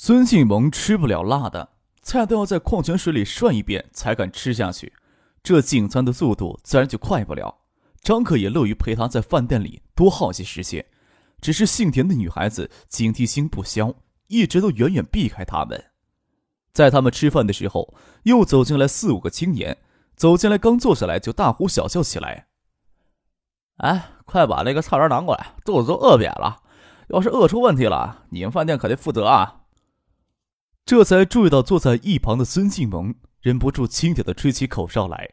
[0.00, 1.70] 孙庆萌吃不了辣的
[2.02, 4.92] 菜，都要在矿泉水里涮一遍才敢吃下去。
[5.42, 7.62] 这进餐的速度自然就快不了。
[8.00, 10.86] 张可也乐于陪他在饭店里多耗些时间，
[11.40, 13.92] 只是姓田的女孩子警惕心不消，
[14.28, 15.86] 一直都远远避开他们。
[16.72, 17.92] 在他们吃饭的时候，
[18.22, 19.78] 又走进来四五个青年，
[20.14, 22.46] 走进来刚坐下来就大呼小叫起来
[23.78, 26.62] ：“哎，快把那个菜单拿过来，肚子都饿扁了。
[27.08, 29.56] 要是饿出问题了，你们饭店可得负责啊！”
[30.88, 35.32] 这才注意到坐在一旁的孙静萌，忍不住轻点的吹起口哨来。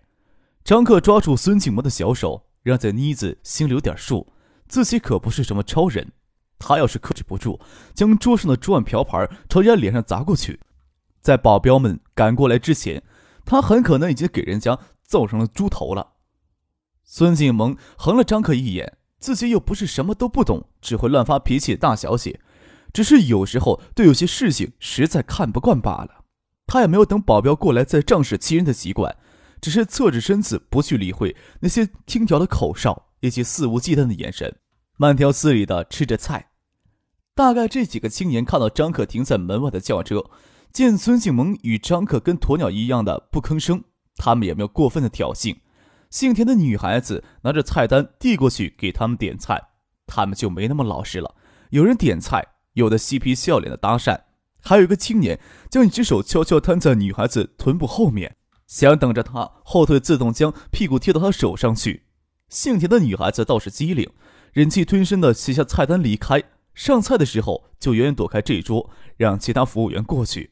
[0.66, 4.34] 张克抓住孙静萌的小手，让这妮子心里有点数，
[4.68, 6.12] 自己可不是什么超人。
[6.60, 7.58] 他要是克制不住，
[7.94, 10.60] 将桌上的桌碗瓢盆朝人家脸上砸过去，
[11.22, 13.02] 在保镖们赶过来之前，
[13.46, 16.16] 他很可能已经给人家揍成了猪头了。
[17.06, 22.42] 孙静萌横了张克一眼，自己又不是什么都不懂，只会乱发脾气的大小姐。
[22.96, 26.24] 只是有时候对有些事情实在看不惯罢了，
[26.66, 29.18] 他也没有等保镖过来再仗势欺人的习惯，
[29.60, 34.56] 只是侧着身子不去理会那些轻佻的口哨以及肆无忌惮的眼神，
[34.96, 36.52] 慢条斯理的吃着菜。
[37.36, 40.24] 大概这几个青年看到张克停在门外的轿车，
[40.72, 43.84] 见孙静萌与张克跟鸵鸟一样的不吭声，
[44.16, 45.58] 他们也没有过分的挑衅。
[46.10, 49.62] 姓田的女孩子拿着菜单递过去给他们点菜，
[50.08, 51.36] 他们就没那么老实了，
[51.72, 52.54] 有人点菜。
[52.76, 54.22] 有的嬉皮笑脸的搭讪，
[54.62, 62.04] 还有一个青年将一只手悄悄摊在女孩子臀部后面，想等着她后退，自动将屁股贴到她手上去。
[62.50, 64.10] 姓田的女孩子倒是机灵，
[64.54, 66.44] 忍气吞声的写下菜单离开。
[66.74, 70.52] 上菜的时候就远远躲开这一桌，让其他服务员过去。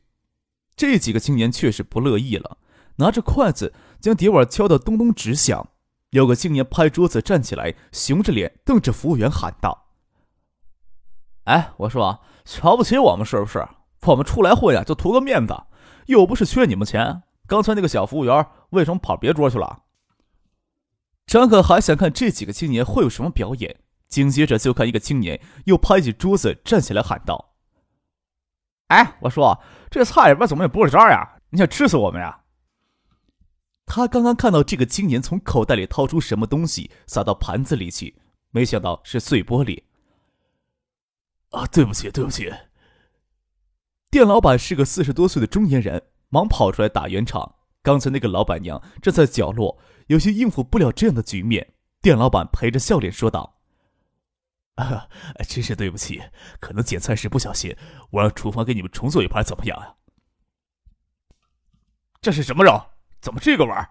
[0.76, 2.58] 这几个青年却是不乐意了，
[2.96, 5.70] 拿着筷子将碟碗敲得咚咚直响。
[6.12, 9.83] 有个青年拍桌子站起来，熊着脸瞪着服务员喊道。
[11.46, 13.68] 哎，我说，瞧不起我们是不是？
[14.06, 15.56] 我们出来混呀，就图个面子，
[16.08, 17.24] 又不是缺你们钱。
[17.48, 19.84] 刚才那个小服务员为什么跑别桌去了？
[21.26, 27.54] 张可还想看这几个青年会有什么表演，紧接着就看一个青年又拍起桌子站起来喊道
[28.88, 31.38] ：“哎，我说，这菜里边怎么有玻璃渣呀？
[31.50, 32.42] 你想吃死我们呀？”
[33.86, 38.18] 他刚刚看到这个青年从口袋里掏出什么东西撒到盘子里去，
[38.52, 39.84] 没想到是碎玻璃。
[41.54, 42.52] 啊，对不起，对不起。
[44.10, 47.56] 店老板是个四十多岁的中年人，忙跑出来打圆场。
[47.82, 51.74] 刚才那个老板娘站在角落，有些应付不了这样的局面。
[52.02, 53.60] 店老板陪着笑脸说道
[54.76, 55.08] ：“啊，
[55.48, 56.24] 真是对不起，
[56.60, 57.76] 可能捡菜时不小心，
[58.12, 59.96] 我让厨房给你们重做一盘，怎么样呀？”
[62.20, 62.82] 这是什么肉？
[63.22, 63.90] 怎么这个味儿？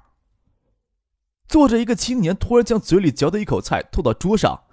[1.46, 4.64] 坐着一个青年突然将嘴里嚼的一口菜吐到桌上。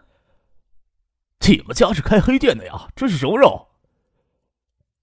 [1.47, 2.89] 你们家是开黑店的呀？
[2.95, 3.69] 这是什么肉？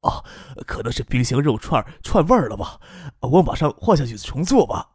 [0.02, 0.24] 哦，
[0.64, 2.80] 可能是冰箱肉串串味儿了吧？
[3.18, 4.90] 我马上换下去重做吧。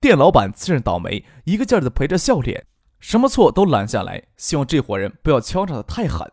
[0.00, 2.66] 店老板自认倒霉，一个劲儿的陪着笑脸，
[2.98, 6.28] 什么错都揽下来，希望这伙人不要敲诈的太狠。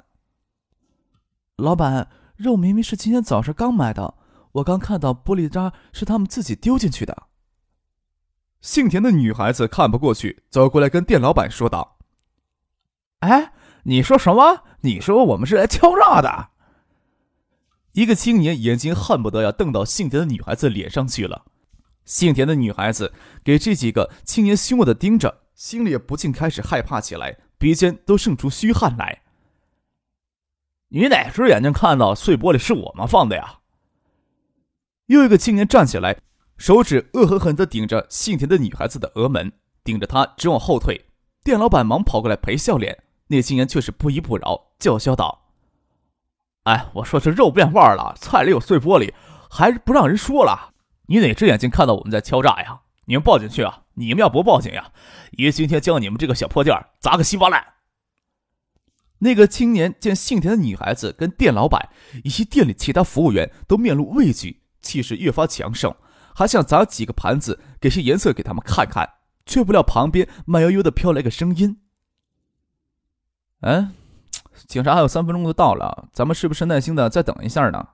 [1.57, 4.16] 老板，肉明明是今天早上刚买的，
[4.53, 7.28] 我刚看到玻璃渣是他们自己丢进去的。
[8.62, 12.00] 姓田的女孩子看不过去，走过来跟店老板说道
[13.19, 13.52] ：“哎。”
[13.88, 14.63] 你说什么？
[14.81, 16.50] 你说我们是来敲诈的？
[17.91, 21.46] 一个青年眼睛恨不得要瞪到姓田的女孩子脸上去了。
[22.03, 23.13] 姓田的女孩子
[23.44, 29.22] 给这几个青年凶恶的盯着，心里也不禁开始害怕起来，鼻尖都渗出虚汗来。
[30.89, 33.60] 你哪只眼睛看到碎玻璃是我们放的呀？
[35.06, 36.18] 又一个青年站起来，
[36.57, 39.51] 手指恶狠狠地顶着姓田的女孩子的额门，
[39.83, 41.06] 顶着她直往后退。
[41.44, 43.04] 店老板忙跑过来赔笑脸。
[43.27, 45.48] 那青年却是不依不饶，叫嚣道
[46.63, 49.13] ：“哎，我说这肉变味了，菜里有碎玻璃，
[49.50, 50.74] 还是不让人说了？
[51.07, 52.81] 你哪只眼睛看到我们在敲诈呀？
[53.06, 53.83] 你们报警去啊！
[53.94, 54.92] 你们要不报警呀，
[55.31, 57.74] 爷今天将你们这个小破店砸个稀巴烂！”
[59.19, 61.89] 那个青年见姓田的女孩子跟店老板
[62.24, 65.95] 以及店里其他服务员都面露畏惧，气势越发强盛，
[66.36, 69.10] 还想砸几个盘子给些颜色给他们看看，
[69.45, 71.81] 却不料旁边慢悠悠的飘来个声音。
[73.65, 73.91] 嗯，
[74.67, 77.89] 警察还有三分钟就到了，咱们是不是耐心的再等一下呢？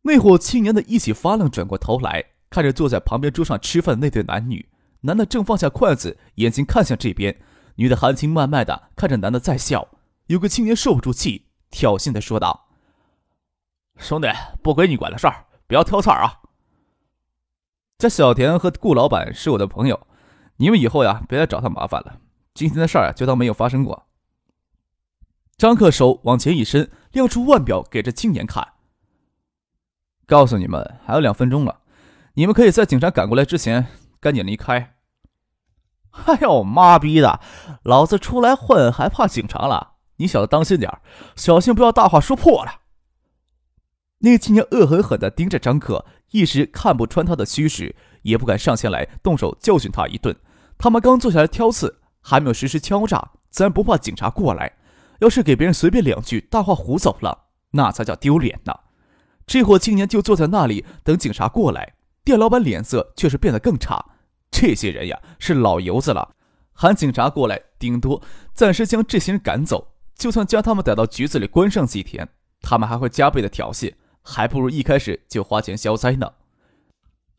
[0.00, 4.66] 那伙青年的一起发愣，转过头来看着坐在旁边桌上吃饭的那对男女。
[5.02, 7.34] 男的正放下筷子，眼睛看向这边；
[7.74, 9.86] 女的含情脉脉的看着男的在笑。
[10.28, 12.68] 有个青年受不住气，挑衅的说道
[14.00, 14.28] ：“兄弟，
[14.62, 16.40] 不归你管的事儿，不要挑刺儿啊！
[17.98, 20.06] 这小田和顾老板是我的朋友，
[20.56, 22.18] 你们以后呀，别来找他麻烦了。
[22.54, 24.04] 今天的事儿就当没有发生过。”
[25.58, 28.74] 张克手往前一伸，亮出腕表给这青年看。
[30.24, 31.80] 告诉你们，还有两分钟了，
[32.34, 33.88] 你们可以在警察赶过来之前
[34.20, 34.94] 赶紧离开。
[36.26, 37.40] 哎呦妈逼的，
[37.82, 39.94] 老子出来混还怕警察了？
[40.18, 41.00] 你小子当心点
[41.34, 42.82] 小心不要大话说破了。
[44.18, 50.36] 那个青年恶狠狠地盯着张克，一时看不穿他的虚实，也不敢上前来动手教训他一顿。
[50.78, 54.74] 他们刚坐下来挑刺，还没有实施敲诈，自然不怕警察过来。
[55.18, 58.74] 要是给别人随便两句大话唬走了，那才叫丢脸呢。
[59.46, 61.94] 这伙青年就坐在那里等警察过来，
[62.24, 64.04] 店老板脸色却是变得更差。
[64.50, 66.34] 这些人呀，是老油子了，
[66.72, 68.22] 喊警察过来，顶多
[68.54, 69.94] 暂时将这些人赶走。
[70.14, 72.28] 就算将他们逮到局子里关上几天，
[72.60, 76.32] 他们还会加倍的挑衅，还不如一开始就花钱消灾呢。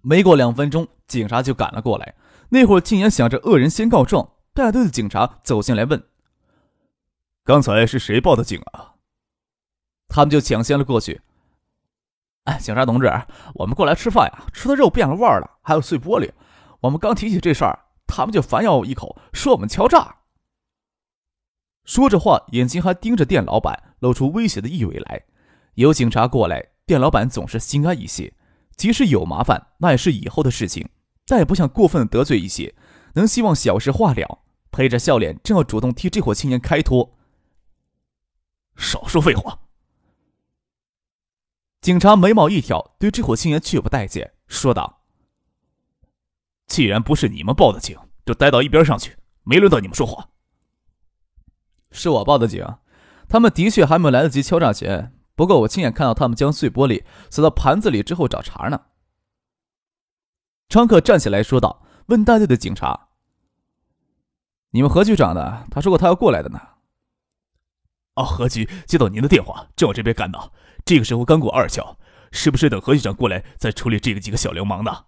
[0.01, 2.15] 没过两分钟，警察就赶了过来。
[2.49, 6.01] 那会儿，竟然想着恶人先告状，带队的警察走进来问
[7.43, 8.95] ：“刚才是谁报的警啊？”
[10.09, 11.21] 他们就抢先了过去。
[12.45, 13.11] 哎，警察同志，
[13.53, 16.31] 我们过来吃饭呀，吃的肉变了味儿了，还有碎玻璃。
[16.81, 17.77] 我们刚提起这事儿，
[18.07, 20.17] 他们就反咬我一口，说我们敲诈。
[21.85, 25.25] 说着话，眼睛还盯着店老板，露出威胁的意味来。
[25.75, 28.33] 有警察过来，店老板总是心安一些。
[28.75, 30.89] 即使有麻烦，那也是以后的事情，
[31.25, 32.73] 再也不想过分得罪一些，
[33.13, 34.39] 能希望小事化了。
[34.71, 37.15] 陪着笑脸，正要主动替这伙青年开脱。
[38.79, 39.59] 少说废话！
[41.81, 45.01] 警察眉毛一挑，对这伙青年却不待见，说道
[46.65, 50.29] ：“既然不是你们报的警，就待到一边上去，没轮到你们说话。”
[51.91, 52.65] 是我报的警，
[53.27, 55.13] 他们的确还没来得及敲诈钱。
[55.35, 58.85] 不过我亲眼看到他们将碎玻璃塞到盘子里之后找茬呢。
[60.67, 63.09] 张克站起来说道：“问带队的警察，
[64.71, 65.67] 你们何局长的？
[65.69, 66.59] 他说过他要过来的呢。”
[68.19, 70.37] 哦，何局接到您的电话，正往这边赶呢。
[70.83, 71.97] 这个时候刚过二桥，
[72.33, 75.05] 是不是等何局长过来再处理这个几个小流氓呢？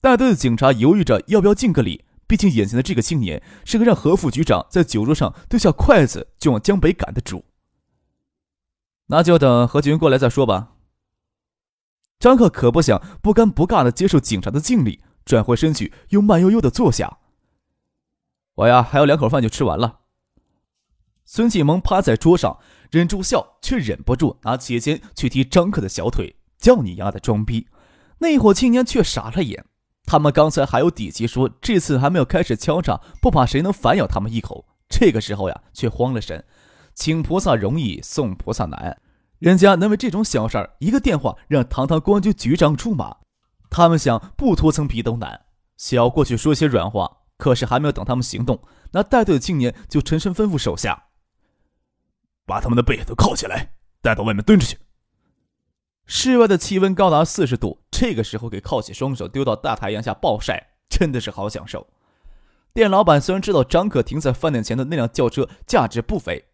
[0.00, 2.04] 带队的警察犹豫着要不要敬个礼。
[2.26, 7.44] 毕竟眼前的这个青年是个让何副局长在酒桌上丢下筷子就往江北赶的主，
[9.06, 10.72] 那就等何局过来再说吧。
[12.18, 17.18] 张克可不想不尴不尬的接受警察的敬礼，转回身去又慢悠悠的坐下。
[18.54, 20.00] 我呀还有两口饭就吃完了。
[21.24, 22.58] 孙继萌趴在桌上
[22.90, 27.66] 忍住笑，却忍不住拿起肩去踢张克的小腿，叫你丫的装逼！
[28.18, 29.64] 那伙青年却傻了眼。
[30.06, 34.66] 他们刚才还有底气说这次还没有开始敲诈，不怕谁能反咬他们一口。
[34.88, 36.44] 这个时候呀，却慌了神。
[36.94, 39.00] 请菩萨容易送菩萨难，
[39.38, 43.16] 人家能为这种小事儿一个电话让堂堂公安局局长出马，
[43.70, 45.46] 他们想不脱层皮都难。
[45.76, 48.60] 想要过去说些软话，可是还没有等他们行动，
[48.92, 51.06] 那带队的青年就沉声吩咐手下
[52.46, 53.72] ：“把他们的背都铐起来，
[54.02, 54.78] 带到外面蹲着去。”
[56.06, 61.86] 室外的气温高达四十度，这个时候给铐起双手丢到大太阳下暴晒，真的是好享受。
[62.74, 66.44] 店老板虽然知道张可停在饭店前的那辆轿车价值不菲，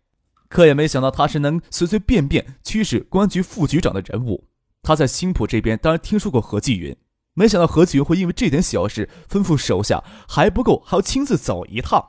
[0.48, 4.46] 可也没想到他是能随随便便驱使公安局副局长的人物。
[4.82, 6.96] 他在新浦这边当然听说过何继云，
[7.34, 12.04] 没想到何继云会因为这点小事吩咐手下还不够，还要亲自走一趟，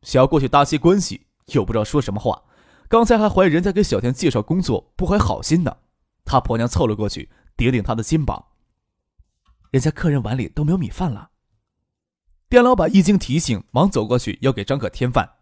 [0.00, 2.42] 想要过去搭些关系，又不知道说什么话。
[2.88, 5.76] 刚才还怀疑人家给小田介绍工作不怀好心呢。
[6.24, 8.46] 他婆娘凑了过去，顶顶他的肩膀。
[9.70, 11.30] 人家客人碗里都没有米饭了。
[12.48, 15.36] 店老板一经提醒，忙走过去要给张可添饭。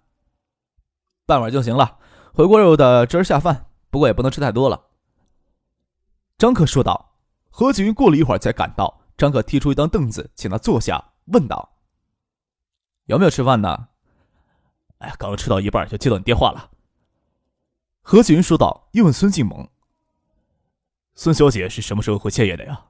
[1.27, 1.99] 半碗就行了，
[2.33, 4.87] 回锅肉的汁儿下饭，不过也不能吃太多了。
[6.39, 7.13] 张可说道。
[7.57, 11.77] 何景云过了一会儿才赶到，张可踢出一张凳子，请他坐下，问道
[13.07, 13.87] ：“有没有吃饭呢
[14.99, 16.71] ？”“哎，刚吃到一半就接到你电话了。”
[18.07, 19.67] 何景云说道，又问孙静萌。
[21.15, 22.89] 孙小姐是什么时候回建业的呀？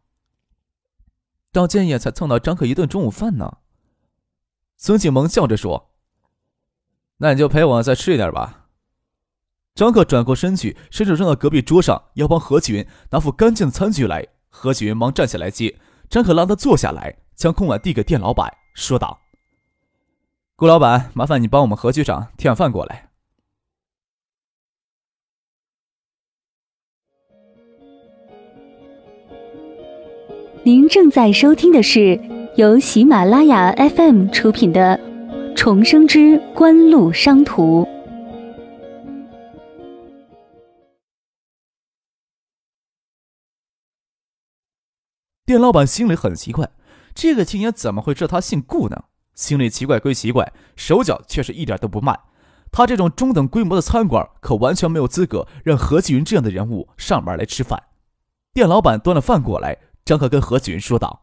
[1.53, 3.59] 到建业才蹭到张可一顿中午饭呢。
[4.77, 5.93] 孙静萌笑着说
[7.19, 8.67] ：“那你就陪我再吃一点吧。”
[9.77, 14.27] 张克转过身去，伸手扔到隔壁桌上，要帮何启云拿副干净的餐具来。
[14.49, 15.79] 何启云忙站起来接，
[16.11, 19.21] 张可拉他坐下来，将空碗递给店老板，说道
[20.57, 23.11] ：“顾老板，麻烦你帮我们何局长添碗饭过来。”
[30.67, 32.19] 您正在收听的是
[32.57, 34.99] 由喜马拉雅 FM 出品的
[35.55, 37.83] 《重生之官路商途》。
[45.45, 46.71] 店老板心里很奇怪，
[47.15, 49.05] 这个青年怎么会知道他姓顾呢？
[49.35, 52.19] 心里奇怪归奇怪，手脚却是一点都不慢。
[52.73, 57.83] 他这种中等规模的餐馆，可完全没有资格让何继云这样的人物上门来吃饭。
[58.55, 61.23] 店老板端了饭过来，张可跟何继云说道：“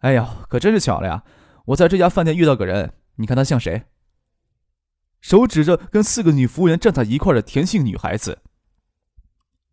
[0.00, 1.24] 哎呀，可真是巧了呀！
[1.66, 3.84] 我在这家饭店遇到个人，你看他像谁？”
[5.22, 8.42] 手指着跟四个女服务员站在一块的田姓女孩子。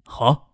[0.06, 0.54] 好，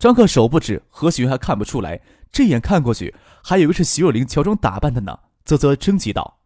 [0.00, 2.02] 张克手不指，何许云还看不出来，
[2.32, 3.14] 这眼看过去，
[3.44, 6.40] 还以为是徐若琳乔装打扮的呢，啧啧称奇道。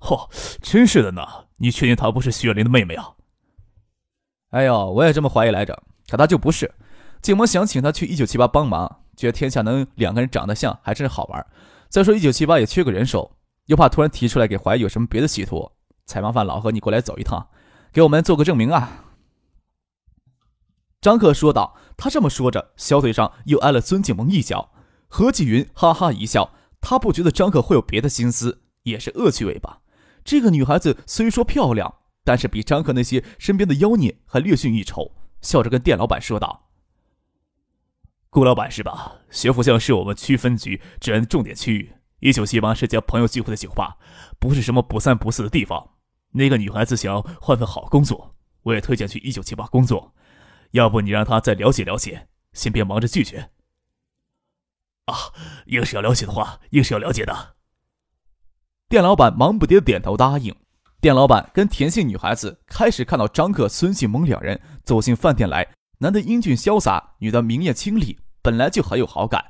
[0.00, 0.28] 嚯，
[0.60, 1.46] 真是的呢！
[1.56, 3.14] 你确定她不是徐若琳的妹妹啊？
[4.50, 6.70] 哎呦，我也这么怀疑来着，可她就不是。
[7.26, 11.44] 静萌想请他去一九七八帮忙，觉得天下能两个人长得像，还真是好玩。
[11.88, 15.72] 再说一九七八也缺个人手，又怕突然提出来给怀疑有什么别的企图，
[16.04, 17.48] 才麻烦老何你过来走一趟，
[17.92, 19.06] 给我们做个证明啊！
[21.00, 21.76] 张克说道。
[21.96, 24.70] 他这么说着，小腿上又挨了孙静萌一脚。
[25.08, 29.80] 何继云哈哈一笑，他不觉得张克会有别的心思，也是恶趣味吧。
[30.24, 31.92] 这个女孩子虽说漂亮，
[32.22, 35.10] 但是比张克那些身边的妖孽还略逊一筹。
[35.42, 36.65] 笑着跟店老板说道
[38.36, 39.16] ：“顾老板是吧？
[39.30, 41.90] 学府巷是我们区分局治安重点区域，
[42.20, 43.96] 一九七八是家朋友聚会的酒吧，
[44.38, 45.92] 不是什么不三不四的地方。
[46.32, 50.12] 那个女孩子想要换份好工作，我也推荐去一九七八工作。
[50.72, 53.48] 要不你让她再了解了解，先别忙着拒绝。”
[55.08, 55.16] 啊，
[55.68, 57.56] 硬是要了解的话，硬是要了解的。
[58.90, 60.54] 店老板忙不迭点头答应。
[61.00, 65.66] 店老板跟田姓女孩子开始看到张克、孙庆萌两人走进饭店来，
[66.00, 69.44] 男的英俊潇洒，女的明艳清丽，本来就很有好感。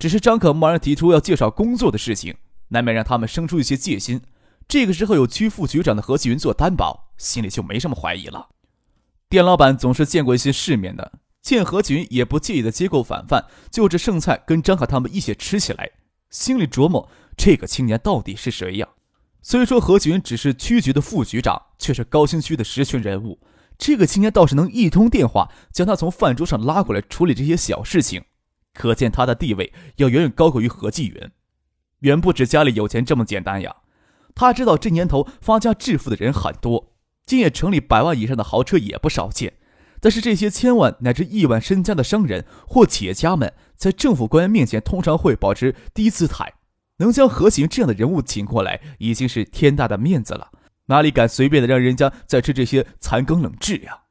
[0.00, 2.34] 只是张可贸然提出要介绍工作的事情，
[2.70, 4.20] 难免让他们生出一些戒心。
[4.66, 8.48] 这个时候有区副局长的何启云做担保，心里就没什么怀疑了。
[9.28, 15.90] 店老板总是见过一些世面的，见何启云也不介意的接过晚饭，就着剩菜跟张可他们一起吃起来，
[16.30, 17.08] 心里琢磨。
[17.36, 18.88] 这个青年到底是谁呀？
[19.40, 23.38] 虽说何启云只是区局的副局长，却是高新区的实权人物。
[23.78, 28.22] 这个青年倒是能一通电话将他从饭桌上拉过来处理这些小事情，
[28.74, 31.30] 可见他的地位要远远高过于何继云，
[32.00, 33.76] 远不止家里有钱这么简单呀。
[34.34, 36.94] 他知道这年头发家致富的人很多，
[37.26, 39.54] 今夜城里百万以上的豪车也不少见，
[40.00, 46.54] 但是这些千万乃至亿万身家的商人或企业家们，在政府官员面前通常会保持低姿态。
[46.98, 50.50] 能将何行这样的人物请过来，已经是天大的面子了，
[50.86, 54.01] 哪里敢随便的让人家再吃这些残羹冷炙呀？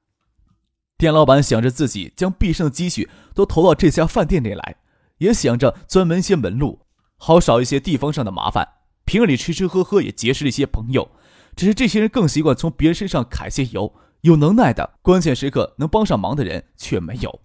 [1.01, 4.75] 店老板想着自己将毕生的积蓄都投到这家饭店里来，
[5.17, 6.81] 也想着钻门些门路，
[7.17, 8.67] 好少一些地方上的麻烦。
[9.03, 11.09] 平日里吃吃喝喝也结识了一些朋友，
[11.55, 17.41] 只是这些人更习惯从别人身上揩些油，有能耐的关键时刻能帮上忙的人却没有。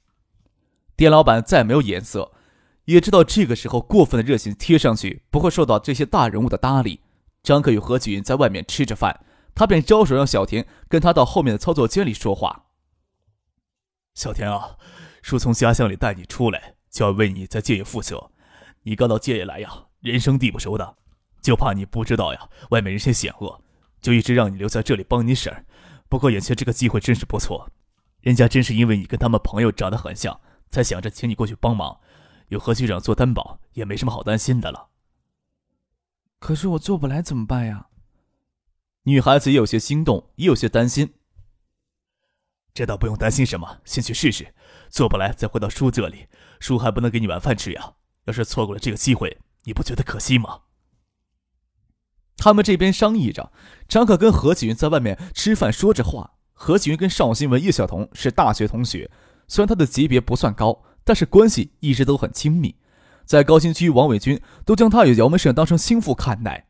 [0.95, 2.33] 店老板再没有眼色。
[2.85, 7.01] 也知道这个时候过分的热情贴上去不会受到这些大人物的搭理。
[7.43, 12.65] 张克与何启云在外面吃着饭，他便招手让小田跟他到后面的操作间里说话。
[14.17, 14.79] 小田啊，
[15.21, 18.31] 叔从家乡里带你出来，就要为你在界里负责。
[18.83, 19.71] 你刚到界里来呀，
[20.01, 20.97] 人生地不熟的，
[21.43, 23.63] 就怕你不知道呀，外面人心险恶，
[24.01, 25.67] 就一直让你留在这里帮你婶儿。
[26.09, 27.71] 不过眼前这个机会真是不错，
[28.23, 32.01] 人家真是因为你跟他们朋友长得很像，才想着请你过去帮忙。
[32.49, 34.89] 有何局长做担保，也没什么好担心的了。
[36.39, 37.89] 可是我做不来怎么办呀？
[39.03, 41.13] 女孩子也有些心动，也有些担心。
[42.76, 44.52] 这倒不用担心什么，先去试试，
[44.90, 46.26] 做不来再回到叔这里，
[46.61, 47.95] 叔还不能给你晚饭吃呀。
[48.26, 50.61] 要是错过了这个机会，你不觉得可惜吗？
[52.37, 53.50] 他们这边商议着，
[53.88, 56.35] 张可跟何启云在外面吃饭说着话。
[56.52, 59.11] 何启云跟邵新文、叶晓彤是大学同学，
[59.49, 60.83] 虽然他的级别不算高。
[61.02, 62.75] 但是关系一直都很亲密，
[63.25, 66.66] 在高新区，王伟军都将他与姚文胜当成心腹看待。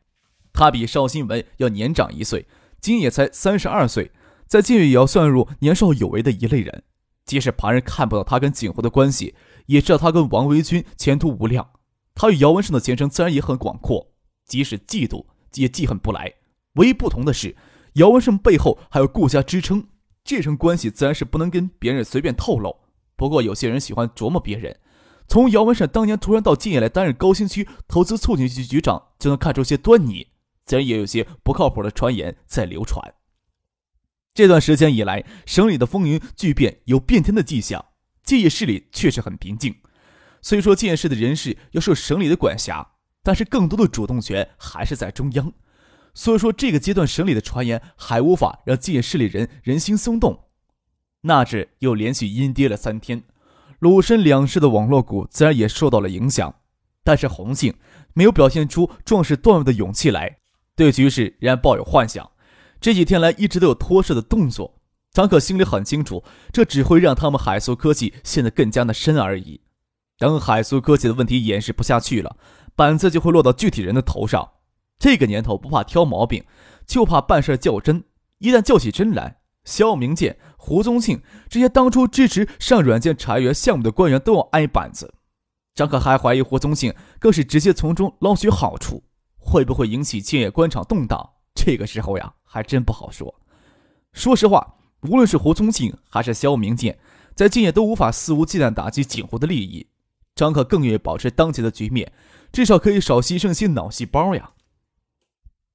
[0.53, 2.47] 他比邵新文要年长一岁，
[2.79, 4.11] 今也才三十二岁，
[4.47, 6.83] 在晋也要算入年少有为的一类人。
[7.25, 9.35] 即使旁人看不到他跟景湖的关系，
[9.65, 11.69] 也知道他跟王维军前途无量。
[12.15, 14.13] 他与姚文胜的前程自然也很广阔，
[14.45, 15.25] 即使嫉妒
[15.55, 16.33] 也记恨不来。
[16.75, 17.55] 唯一不同的是，
[17.93, 19.87] 姚文胜背后还有顾家支撑，
[20.23, 22.77] 这层关系自然是不能跟别人随便透露。
[23.15, 24.79] 不过，有些人喜欢琢磨别人。
[25.27, 30.27] 从姚文胜当年突然到晋野来担任高新区投资促进局局长，就能看出些端倪。
[30.65, 33.13] 自然也有些不靠谱的传言在流传。
[34.37, 37.83] 这段时间以来，省里的风云巨变有变天的迹象，
[38.23, 39.73] 建业市里确实很平静。
[40.43, 42.87] 虽说建业市的人事要受省里的管辖，
[43.23, 45.51] 但是更多的主动权还是在中央。
[46.13, 50.43] 所以说，这个阶段省里的传言还无法让建业市里人人心松动。
[51.21, 53.23] 那日又连续阴跌了三天，
[53.79, 56.53] 鲁深两市的网络股自然也受到了影响。
[57.03, 57.73] 但是红杏
[58.13, 60.37] 没有表现出壮士断腕的勇气来，
[60.75, 62.29] 对局势仍然抱有幻想。
[62.79, 64.79] 这几天来一直都有脱市的动作，
[65.11, 69.61] 张可心里很清楚，这只会让他们海苏科技陷得更加的深而已。
[70.17, 72.37] 等海苏科技的问题掩饰不下去了，
[72.75, 74.49] 板子就会落到具体人的头上。
[74.99, 76.43] 这个年头不怕挑毛病，
[76.87, 78.03] 就怕办事较真。
[78.39, 85.13] 一旦较起真来，肖明建、胡宗庆这些当初支持上软件茶园项目的官员都要挨板子。
[85.75, 89.03] 张可还怀疑胡宗庆更是直接从中捞取好处，
[89.37, 91.33] 会不会引起建业官场动荡？
[91.57, 93.33] 这个时候呀，还真不好说。
[94.13, 96.99] 说实话，无论是胡宗庆还是肖明建，
[97.33, 99.87] 在建业都无法肆无忌惮打击景湖的利益。
[100.35, 102.13] 张可更愿意保持当前的局面，
[102.51, 104.51] 至少可以少牺牲些脑细胞呀。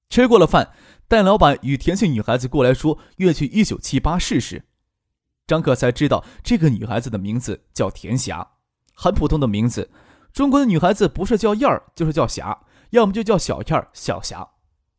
[0.09, 0.73] 吃过了饭，
[1.09, 4.65] 戴老板与田姓女孩子过来说愿去一九七八试试。
[5.49, 8.53] 张可才知道这个女孩子的名字叫田霞，
[8.95, 9.91] 很普通的名字。
[10.33, 12.59] 中国的女孩子不是叫燕儿，就是叫霞，
[12.91, 14.49] 要么就叫小燕儿、小霞。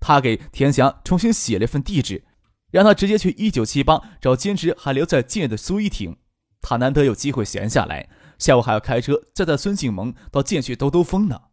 [0.06, 2.26] 他给田霞重新写了一份地址，
[2.72, 6.18] 让他直接去一九七八找兼职还留在建的苏一婷。
[6.62, 11.44] 他难得有机会闲下来，下午还要开车再带孙静萌到建去兜兜风呢。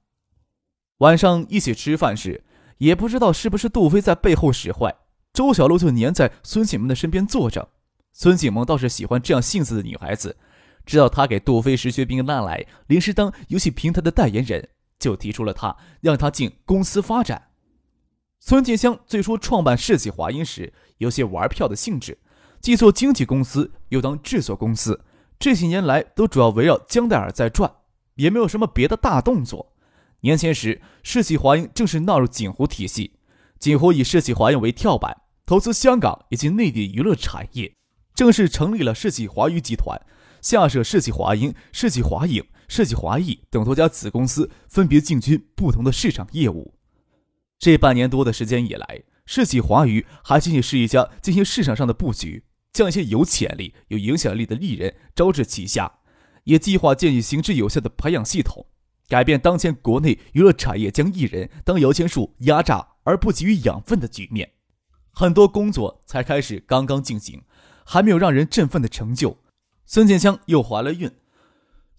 [0.99, 2.43] 晚上一起吃饭时。
[2.79, 4.97] 也不知道是不是杜飞在背后使坏，
[5.35, 7.69] 周小璐就黏在孙景萌的身边坐着。
[8.15, 10.39] 孙景萌倒是喜欢这样性子的女孩子，
[10.87, 17.50] 知道他给杜飞石学兵拉来临时当游戏平台的代言人，就提出了他让他进公司发展。
[18.43, 22.19] 孙建香最初创办世纪华音时，有些玩票的性质，
[22.61, 25.05] 既做经纪公司又当制作公司，
[25.39, 27.71] 这些年来都主要围绕江黛尔在转，
[28.15, 29.75] 也没有什么别的大动作。
[30.23, 33.13] 年前时，世纪华映正式纳入锦湖体系，
[33.59, 37.77] 锦湖以世纪华映为跳板，投资香港以及内地娱乐产业，
[38.15, 40.01] 正式成立了世纪华娱集团，
[40.41, 46.75] 下设世纪华音、世纪华影、世纪华艺等多家子公司，分别进军不同的市场业务。
[47.61, 55.99] 这半年多的时间以来，世纪华娱还仅仅是一家进行市场上的布局，将一些有潜力、有影响力的艺人招至旗下，
[56.45, 58.65] 也计划建立行之有效的培养系统。
[59.09, 64.53] 改变当前国内娱乐产业将艺人当摇钱树压榨而不给予养分的局面，
[65.11, 67.43] 很多工作才开始刚刚进行，
[67.85, 69.37] 还没有让人振奋的成就。
[69.85, 71.11] 孙建香又怀了孕，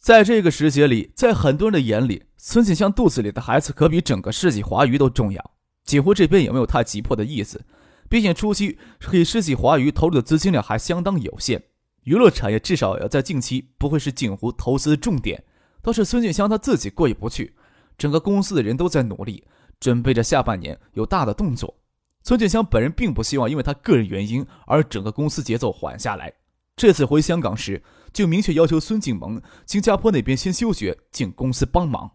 [0.01, 5.51] 在这个时节里，在很多人的眼里，孙建香肚子里的孩子可比整个世纪华娱都重要。
[5.83, 7.63] 锦湖这边也没有太急迫的意思，
[8.09, 8.79] 毕竟初期
[9.11, 11.61] 给世纪华娱投入的资金量还相当有限，
[12.05, 15.43] 娱乐产业至少要在近期不会是锦湖投资的重点。
[15.83, 17.53] 倒是孙建香他自己过意不去，
[17.95, 19.43] 整个公司的人都在努力，
[19.79, 21.77] 准备着下半年有大的动作。
[22.23, 26.33] 孙建香本人并不希望因为他个人原因而整个公司节奏缓下来。
[26.75, 32.11] 这次回香港时，就明确要求孙静萌新加坡那边先休学，进公司帮忙。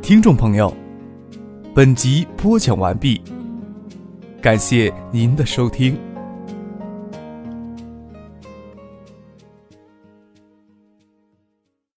[0.00, 0.74] 听众朋友。
[1.74, 3.20] 本集播讲完毕，
[4.40, 6.13] 感谢您的收听。